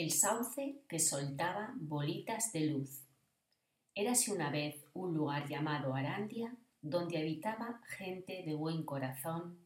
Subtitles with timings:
[0.00, 3.02] El sauce que soltaba bolitas de luz.
[3.96, 9.58] Érase una vez un lugar llamado Arandia, donde habitaba gente de buen corazón.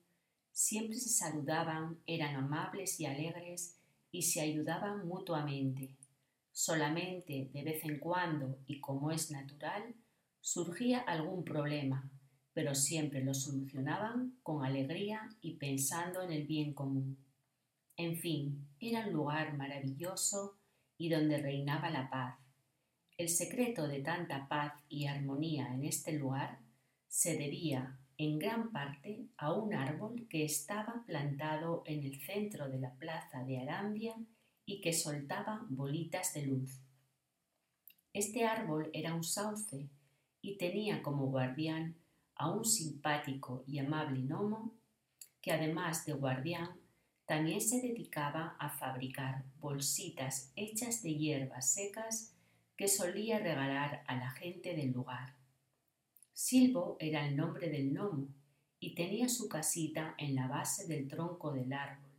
[0.51, 3.79] Siempre se saludaban, eran amables y alegres
[4.11, 5.99] y se ayudaban mutuamente.
[6.51, 9.95] Solamente de vez en cuando, y como es natural,
[10.41, 12.11] surgía algún problema,
[12.55, 17.19] pero siempre lo solucionaban con alegría y pensando en el bien común.
[17.97, 20.57] En fin, era un lugar maravilloso
[20.97, 22.39] y donde reinaba la paz.
[23.17, 26.59] El secreto de tanta paz y armonía en este lugar
[27.09, 32.79] se debía en gran parte a un árbol que estaba plantado en el centro de
[32.79, 34.15] la plaza de Arandia
[34.65, 36.81] y que soltaba bolitas de luz.
[38.13, 39.89] Este árbol era un sauce
[40.41, 41.97] y tenía como guardián
[42.35, 44.75] a un simpático y amable gnomo
[45.41, 46.82] que además de guardián
[47.27, 52.35] también se dedicaba a fabricar bolsitas hechas de hierbas secas
[52.77, 55.35] que solía regalar a la gente del lugar.
[56.33, 58.29] Silvo era el nombre del gnomo
[58.81, 62.11] y tenía su casita en la base del tronco del árbol.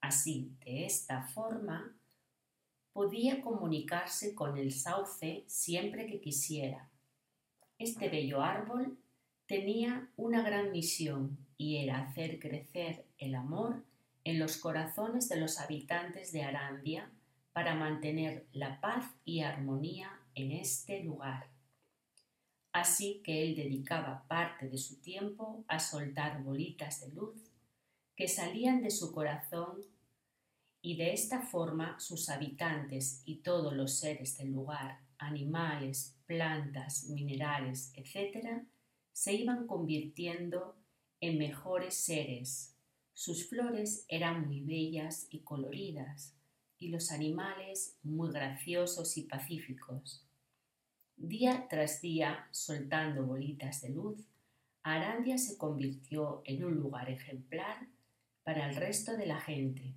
[0.00, 1.94] Así, de esta forma,
[2.92, 6.90] podía comunicarse con el sauce siempre que quisiera.
[7.78, 8.98] Este bello árbol
[9.46, 13.84] tenía una gran misión y era hacer crecer el amor
[14.24, 17.10] en los corazones de los habitantes de Arandia
[17.52, 21.50] para mantener la paz y armonía en este lugar.
[22.72, 27.52] Así que él dedicaba parte de su tiempo a soltar bolitas de luz
[28.16, 29.82] que salían de su corazón
[30.80, 37.92] y de esta forma sus habitantes y todos los seres del lugar, animales, plantas, minerales,
[37.94, 38.62] etc.,
[39.12, 40.76] se iban convirtiendo
[41.20, 42.71] en mejores seres
[43.14, 46.34] sus flores eran muy bellas y coloridas,
[46.78, 50.26] y los animales muy graciosos y pacíficos.
[51.16, 54.26] Día tras día, soltando bolitas de luz,
[54.82, 57.86] Arandia se convirtió en un lugar ejemplar
[58.42, 59.94] para el resto de la gente.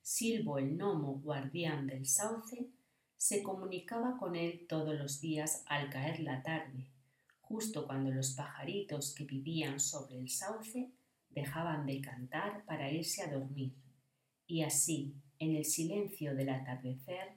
[0.00, 2.70] Silvo el gnomo guardián del sauce
[3.16, 6.86] se comunicaba con él todos los días al caer la tarde,
[7.40, 10.92] justo cuando los pajaritos que vivían sobre el sauce
[11.34, 13.74] dejaban de cantar para irse a dormir,
[14.46, 17.36] y así, en el silencio del atardecer,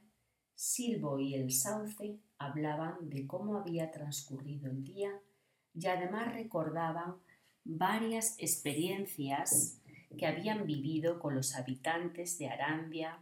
[0.56, 5.12] Silvo y el sauce hablaban de cómo había transcurrido el día
[5.74, 7.16] y además recordaban
[7.66, 9.82] varias experiencias
[10.18, 13.22] que habían vivido con los habitantes de Arandia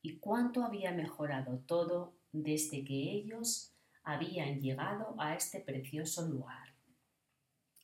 [0.00, 6.69] y cuánto había mejorado todo desde que ellos habían llegado a este precioso lugar.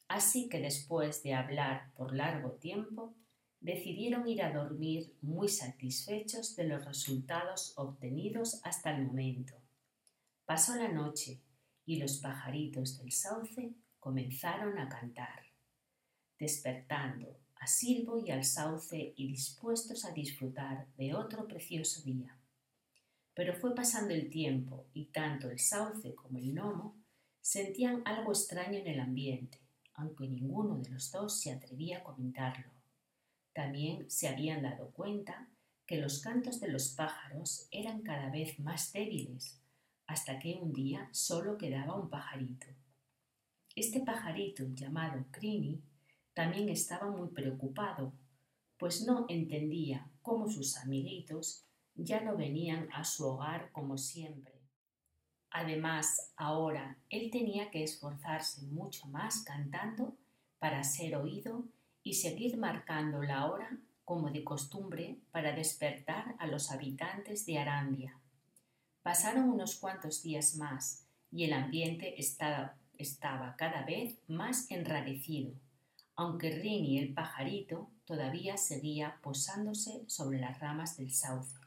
[0.09, 3.15] Así que después de hablar por largo tiempo,
[3.61, 9.55] decidieron ir a dormir muy satisfechos de los resultados obtenidos hasta el momento.
[10.44, 11.43] Pasó la noche
[11.84, 15.43] y los pajaritos del sauce comenzaron a cantar,
[16.38, 22.38] despertando a Silvo y al sauce y dispuestos a disfrutar de otro precioso día.
[23.34, 26.97] Pero fue pasando el tiempo y tanto el sauce como el gnomo
[27.41, 29.66] sentían algo extraño en el ambiente
[29.97, 32.71] aunque ninguno de los dos se atrevía a comentarlo.
[33.53, 35.49] También se habían dado cuenta
[35.87, 39.61] que los cantos de los pájaros eran cada vez más débiles,
[40.06, 42.67] hasta que un día solo quedaba un pajarito.
[43.75, 45.81] Este pajarito, llamado Crini,
[46.35, 48.12] también estaba muy preocupado,
[48.79, 51.65] pues no entendía cómo sus amiguitos
[51.95, 54.56] ya no venían a su hogar como siempre
[55.59, 60.15] Además, ahora él tenía que esforzarse mucho más cantando
[60.59, 61.65] para ser oído
[62.03, 68.19] y seguir marcando la hora como de costumbre para despertar a los habitantes de Arandia.
[69.03, 75.55] Pasaron unos cuantos días más y el ambiente estaba, estaba cada vez más enrarecido,
[76.17, 81.66] aunque Rini el pajarito todavía seguía posándose sobre las ramas del sauce.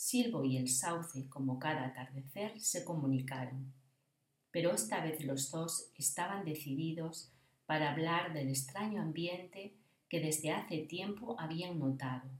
[0.00, 3.74] Silvo y el sauce, como cada atardecer, se comunicaron.
[4.52, 7.32] Pero esta vez los dos estaban decididos
[7.66, 9.74] para hablar del extraño ambiente
[10.08, 12.30] que desde hace tiempo habían notado.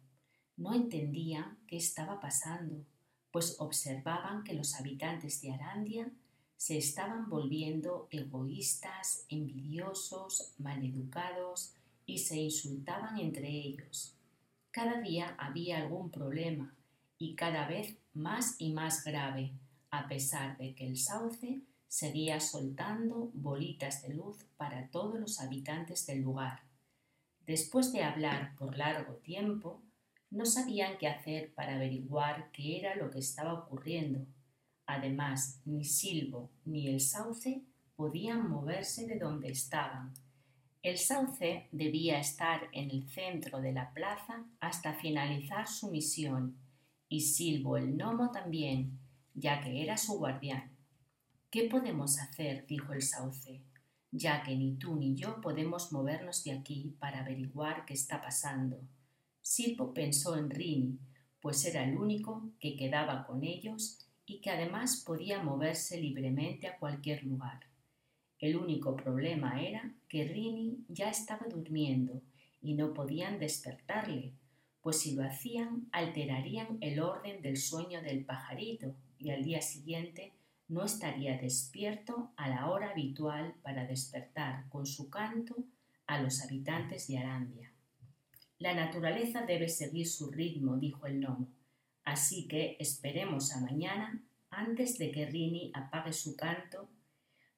[0.56, 2.86] No entendían qué estaba pasando,
[3.32, 6.12] pues observaban que los habitantes de Arandia
[6.56, 11.74] se estaban volviendo egoístas, envidiosos, maleducados
[12.06, 14.14] y se insultaban entre ellos.
[14.70, 16.77] Cada día había algún problema
[17.18, 19.52] y cada vez más y más grave,
[19.90, 26.06] a pesar de que el sauce seguía soltando bolitas de luz para todos los habitantes
[26.06, 26.62] del lugar.
[27.46, 29.82] Después de hablar por largo tiempo,
[30.30, 34.26] No sabían qué hacer para averiguar qué era lo que estaba ocurriendo.
[34.86, 37.62] Además, ni Silbo ni el sauce
[37.96, 40.12] podían moverse de donde estaban.
[40.82, 46.58] El sauce debía estar en el centro de la plaza hasta finalizar su misión,
[47.08, 48.98] y Silbo el gnomo también,
[49.34, 50.70] ya que era su guardián.
[51.50, 52.66] ¿Qué podemos hacer?
[52.66, 53.62] dijo el sauce,
[54.10, 58.80] ya que ni tú ni yo podemos movernos de aquí para averiguar qué está pasando.
[59.40, 60.98] Silbo pensó en Rini,
[61.40, 66.78] pues era el único que quedaba con ellos y que además podía moverse libremente a
[66.78, 67.60] cualquier lugar.
[68.38, 72.20] El único problema era que Rini ya estaba durmiendo
[72.60, 74.34] y no podían despertarle,
[74.82, 80.32] pues si lo hacían alterarían el orden del sueño del pajarito y al día siguiente
[80.68, 85.56] no estaría despierto a la hora habitual para despertar con su canto
[86.06, 87.72] a los habitantes de Arandia.
[88.58, 91.48] La naturaleza debe seguir su ritmo, dijo el gnomo,
[92.04, 94.20] así que esperemos a mañana
[94.50, 96.88] antes de que Rini apague su canto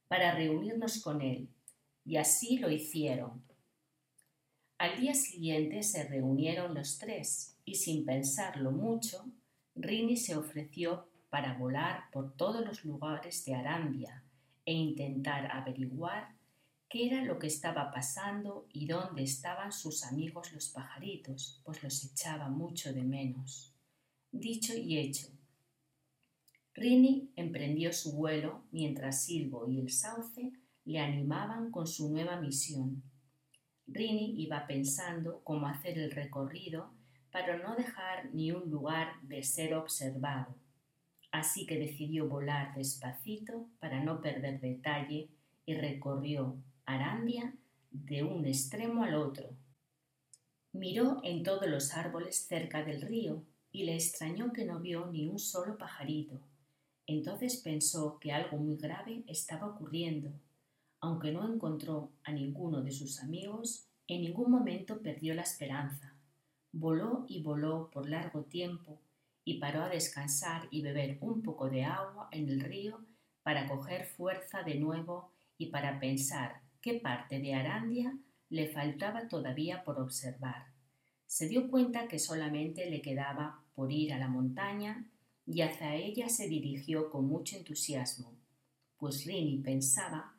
[0.09, 1.49] para reunirnos con él,
[2.05, 3.43] y así lo hicieron.
[4.81, 9.27] Al día siguiente se reunieron los tres, y sin pensarlo mucho,
[9.75, 14.25] Rini se ofreció para volar por todos los lugares de Arandia
[14.65, 16.35] e intentar averiguar
[16.88, 22.03] qué era lo que estaba pasando y dónde estaban sus amigos los pajaritos, pues los
[22.03, 23.75] echaba mucho de menos.
[24.33, 25.29] Dicho y hecho.
[26.73, 30.53] Rini emprendió su vuelo mientras Silbo y el sauce
[30.87, 33.10] le animaban con su nueva misión.
[33.93, 36.93] Rini iba pensando cómo hacer el recorrido
[37.31, 40.55] para no dejar ni un lugar de ser observado
[41.31, 45.29] así que decidió volar despacito para no perder detalle
[45.65, 46.57] y recorrió
[46.87, 47.55] Arandia
[47.91, 49.51] de un extremo al otro.
[50.73, 55.29] Miró en todos los árboles cerca del río y le extrañó que no vio ni
[55.29, 56.41] un solo pajarito.
[57.07, 60.33] Entonces pensó que algo muy grave estaba ocurriendo.
[61.00, 66.14] Aunque no encontró a ninguno de sus amigos, en ningún momento perdió la esperanza.
[66.73, 69.00] Voló y voló por largo tiempo
[69.44, 73.00] y paró a descansar y beber un poco de agua en el río
[73.43, 78.17] para coger fuerza de nuevo y para pensar qué parte de Arandia
[78.50, 80.67] le faltaba todavía por observar.
[81.26, 85.06] Se dio cuenta que solamente le quedaba por ir a la montaña
[85.47, 88.35] y hacia ella se dirigió con mucho entusiasmo,
[88.99, 90.35] pues Rini pensaba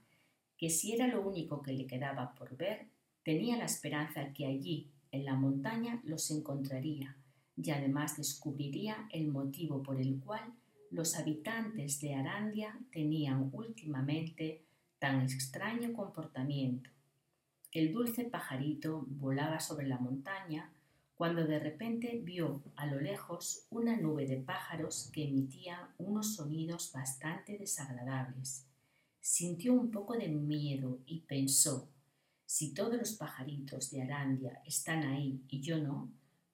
[0.61, 2.85] que si era lo único que le quedaba por ver,
[3.23, 7.17] tenía la esperanza que allí, en la montaña, los encontraría
[7.57, 10.53] y además descubriría el motivo por el cual
[10.91, 14.61] los habitantes de Arandia tenían últimamente
[14.99, 16.91] tan extraño comportamiento.
[17.71, 20.71] El dulce pajarito volaba sobre la montaña
[21.15, 26.91] cuando de repente vio a lo lejos una nube de pájaros que emitían unos sonidos
[26.93, 28.67] bastante desagradables.
[29.21, 31.87] Sintió un poco de miedo y pensó,
[32.45, 36.11] si todos los pajaritos de Arandia están ahí y yo no,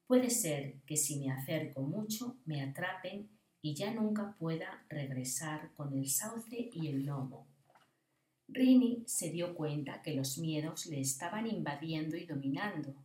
[0.07, 3.29] Puede ser que si me acerco mucho me atrapen
[3.61, 7.45] y ya nunca pueda regresar con el sauce y el lomo.
[8.47, 12.95] Rini se dio cuenta que los miedos le estaban invadiendo y dominando,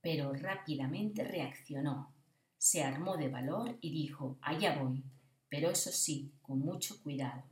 [0.00, 2.14] pero rápidamente reaccionó.
[2.56, 5.02] Se armó de valor y dijo Allá voy,
[5.48, 7.42] pero eso sí, con mucho cuidado.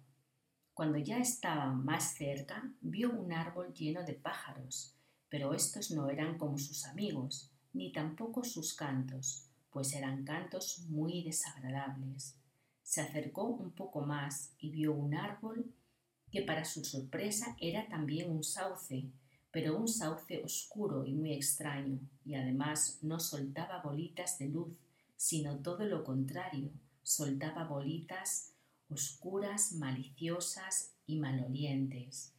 [0.78, 4.94] Cuando ya estaba más cerca, vio un árbol lleno de pájaros,
[5.28, 11.24] pero estos no eran como sus amigos, ni tampoco sus cantos, pues eran cantos muy
[11.24, 12.36] desagradables.
[12.84, 15.68] Se acercó un poco más y vio un árbol
[16.30, 19.10] que para su sorpresa era también un sauce,
[19.50, 24.76] pero un sauce oscuro y muy extraño, y además no soltaba bolitas de luz,
[25.16, 26.70] sino todo lo contrario,
[27.02, 28.52] soltaba bolitas
[28.90, 32.32] oscuras, maliciosas y malolientes.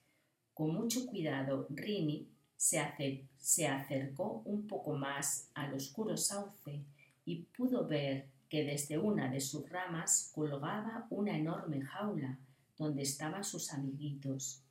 [0.53, 6.83] Con mucho cuidado, Rini se, acercó un poco más al oscuro sauce
[7.23, 12.37] y pudo ver que desde una de sus ramas colgaba una enorme jaula
[12.77, 14.61] donde estaban sus amiguitos.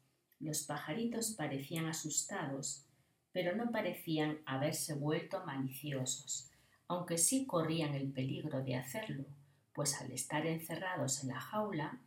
[0.41, 2.85] Los pajaritos parecían asustados,
[3.33, 6.51] pero no parecían haberse vuelto maliciosos,
[6.89, 9.25] aunque sí corrían el peligro de hacerlo,
[9.79, 12.01] pues al estar encerrados en la jaula,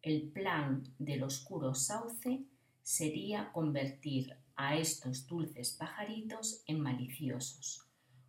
[0.00, 2.44] el plan del oscuro sauce
[2.84, 7.84] sería convertir a estos dulces pajaritos en maliciosos,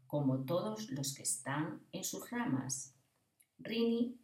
[0.07, 2.95] como todos los que están en sus ramas.
[3.59, 4.17] Rini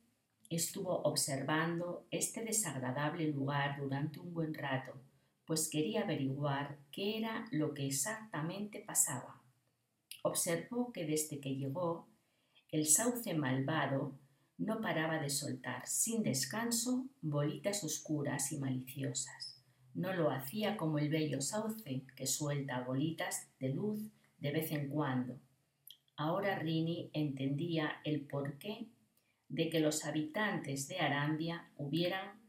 [0.49, 4.99] estuvo observando este desagradable lugar durante un buen rato,
[5.45, 9.39] pues quería averiguar qué era lo que exactamente pasaba.
[10.23, 12.07] Observó que desde que llegó
[12.71, 14.17] El sauce malvado
[14.57, 19.61] no paraba de soltar sin descanso bolitas oscuras y maliciosas.
[19.93, 24.89] No lo hacía como el bello sauce, que suelta bolitas de luz de vez en
[24.89, 25.39] cuando.
[26.15, 28.87] Ahora Rini entendía el porqué
[29.49, 32.41] de que los habitantes de Arambia hubieran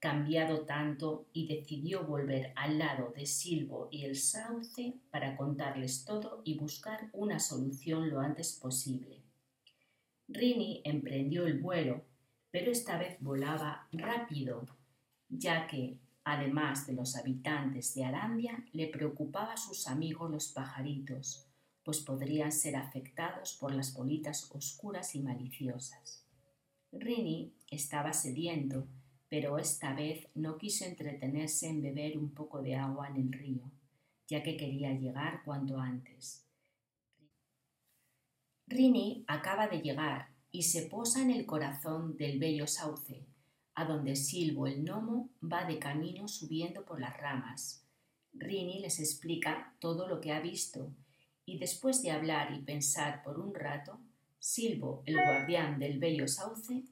[0.00, 6.42] cambiado tanto y decidió volver al lado de Silvo y el sauce para contarles todo
[6.44, 9.21] y buscar una solución lo antes posible.
[10.32, 12.02] Rini emprendió el vuelo,
[12.50, 14.66] pero esta vez volaba rápido,
[15.28, 21.46] ya que, además de los habitantes de Arambia, le preocupaba a sus amigos los pajaritos,
[21.84, 26.24] pues podrían ser afectados por las bolitas oscuras y maliciosas.
[26.92, 28.86] Rini estaba sediento,
[29.28, 33.70] pero esta vez no quiso entretenerse en beber un poco de agua en el río,
[34.28, 36.41] ya que quería llegar cuanto antes.
[38.72, 43.26] Rini acaba de llegar y se posa en el corazón del bello sauce,
[43.74, 47.86] a donde Silvo el gnomo va de camino subiendo por las ramas.
[48.32, 50.90] Rini les explica todo lo que ha visto
[51.44, 54.00] y después de hablar y pensar por un rato,
[54.38, 56.84] Silvo, el guardián del bello sauce,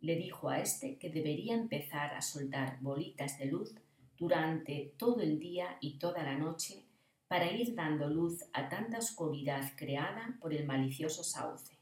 [0.00, 3.74] le dijo a éste que debería empezar a soltar bolitas de luz
[4.18, 6.81] durante todo el día y toda la noche
[7.32, 11.78] para ir dando luz a tanta oscuridad creada por el malicioso sauce.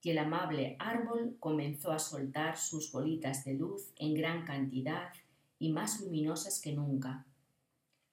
[0.00, 5.12] Y el amable árbol comenzó a soltar sus bolitas de luz en gran cantidad
[5.58, 7.26] y más luminosas que nunca.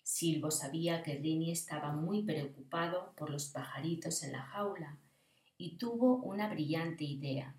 [0.01, 4.97] Silvo sabía que Rini estaba muy preocupado por los pajaritos en la jaula
[5.59, 7.53] y tuvo una brillante idea.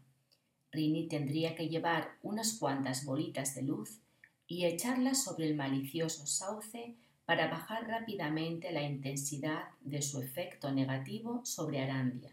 [0.72, 4.00] Rini tendría que llevar unas cuantas bolitas de luz
[4.48, 11.44] y echarlas sobre el malicioso sauce para bajar rápidamente la intensidad de su efecto negativo
[11.44, 12.30] sobre Arambia.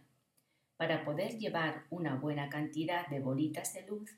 [0.76, 4.12] Para poder llevar una buena cantidad de bolitas de luz,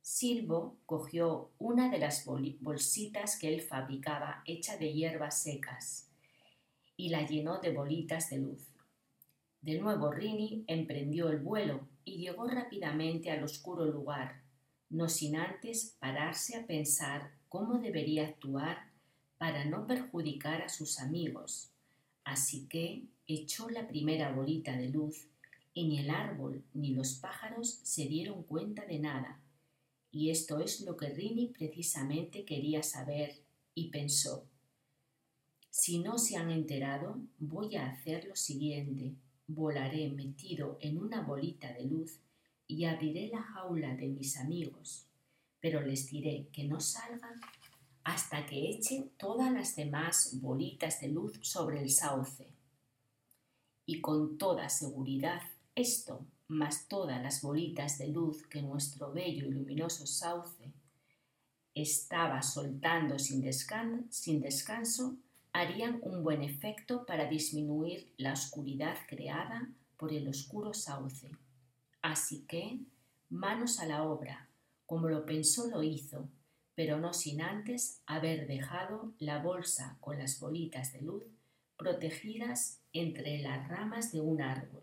[0.00, 6.10] Silvo cogió una de las bolsitas que él fabricaba hecha de hierbas secas
[6.96, 8.68] y la llenó de bolitas de luz.
[9.60, 14.42] De nuevo Rini emprendió el vuelo y llegó rápidamente al oscuro lugar,
[14.90, 18.91] no sin antes pararse a pensar cómo debería actuar
[19.42, 21.72] para no perjudicar a sus amigos.
[22.22, 25.26] Así que echó la primera bolita de luz
[25.74, 29.40] y ni el árbol ni los pájaros se dieron cuenta de nada.
[30.12, 33.34] Y esto es lo que Rini precisamente quería saber
[33.74, 34.46] y pensó.
[35.70, 39.16] Si no se han enterado, voy a hacer lo siguiente
[39.48, 42.20] volaré metido en una bolita de luz
[42.68, 45.08] y abriré la jaula de mis amigos,
[45.58, 47.40] pero les diré que no salgan
[48.04, 52.48] hasta que echen todas las demás bolitas de luz sobre el sauce.
[53.86, 55.42] Y con toda seguridad
[55.74, 60.72] esto, más todas las bolitas de luz que nuestro bello y luminoso sauce
[61.74, 63.50] estaba soltando sin,
[64.10, 65.16] sin descanso,
[65.52, 71.30] harían un buen efecto para disminuir la oscuridad creada por el oscuro sauce.
[72.02, 72.80] Así que,
[73.30, 74.48] manos a la obra,
[74.86, 76.28] como lo pensó lo hizo,
[76.74, 81.24] pero no sin antes haber dejado la bolsa con las bolitas de luz
[81.76, 84.82] protegidas entre las ramas de un árbol.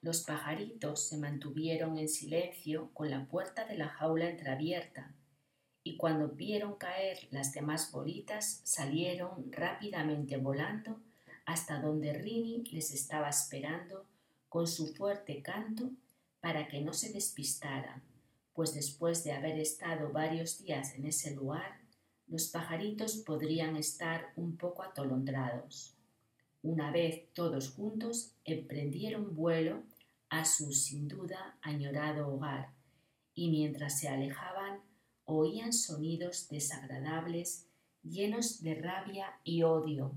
[0.00, 5.14] Los pajaritos se mantuvieron en silencio con la puerta de la jaula entreabierta
[5.82, 11.00] y cuando vieron caer las demás bolitas salieron rápidamente volando
[11.44, 14.04] hasta donde Rini les estaba esperando
[14.48, 15.90] con su fuerte canto
[16.40, 18.02] para que no se despistaran,
[18.56, 21.78] pues después de haber estado varios días en ese lugar,
[22.26, 25.94] los pajaritos podrían estar un poco atolondrados.
[26.62, 29.82] Una vez todos juntos emprendieron vuelo
[30.30, 32.70] a su sin duda añorado hogar,
[33.34, 34.80] y mientras se alejaban
[35.26, 37.66] oían sonidos desagradables
[38.02, 40.12] llenos de rabia y odio,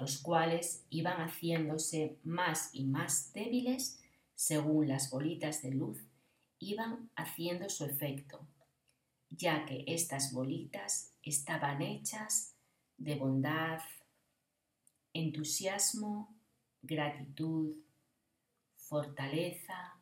[0.00, 4.00] los cuales iban haciéndose más y más débiles
[4.34, 6.06] según las bolitas de luz
[6.58, 8.46] iban haciendo su efecto,
[9.30, 12.54] ya que estas bolitas estaban hechas
[12.96, 13.80] de bondad,
[15.12, 16.34] entusiasmo,
[16.82, 17.76] gratitud,
[18.76, 20.00] fortaleza,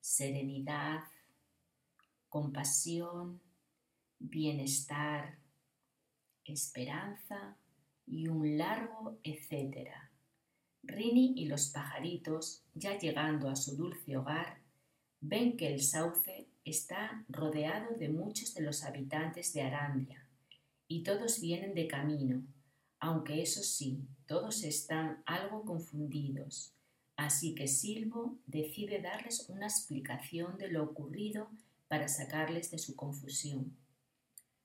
[0.00, 1.04] serenidad,
[2.28, 3.40] compasión,
[4.18, 5.38] bienestar,
[6.44, 7.56] esperanza
[8.06, 10.10] y un largo etcétera.
[10.82, 14.61] Rini y los pajaritos, ya llegando a su dulce hogar,
[15.22, 20.26] ven que el sauce está rodeado de muchos de los habitantes de Arandia,
[20.88, 22.42] y todos vienen de camino,
[22.98, 26.74] aunque eso sí, todos están algo confundidos.
[27.16, 31.48] Así que Silvo decide darles una explicación de lo ocurrido
[31.86, 33.76] para sacarles de su confusión.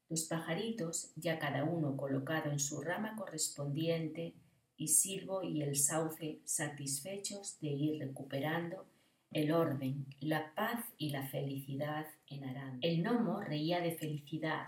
[0.09, 4.33] Los pajaritos, ya cada uno colocado en su rama correspondiente,
[4.75, 8.87] y Silvo y el sauce satisfechos de ir recuperando
[9.31, 12.79] el orden, la paz y la felicidad en Aranda.
[12.81, 14.67] El gnomo reía de felicidad,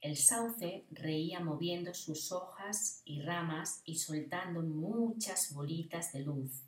[0.00, 6.62] el sauce reía moviendo sus hojas y ramas y soltando muchas bolitas de luz.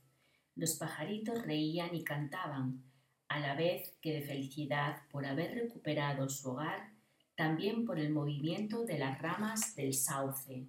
[0.56, 2.82] Los pajaritos reían y cantaban,
[3.28, 6.92] a la vez que de felicidad por haber recuperado su hogar,
[7.36, 10.66] también por el movimiento de las ramas del sauce.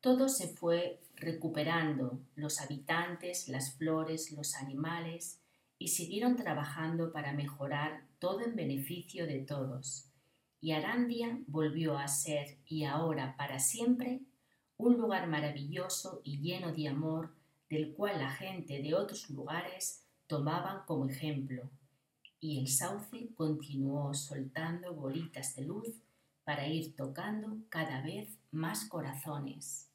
[0.00, 5.40] Todo se fue recuperando, los habitantes, las flores, los animales,
[5.80, 10.10] y siguieron trabajando para mejorar todo en beneficio de todos.
[10.60, 14.20] Y Arandia volvió a ser, y ahora para siempre,
[14.76, 17.34] un lugar maravilloso y lleno de amor
[17.70, 21.70] del cual la gente de otros lugares tomaban como ejemplo.
[22.40, 25.88] Y el sauce continuó soltando bolitas de luz
[26.44, 29.89] para ir tocando cada vez más corazones.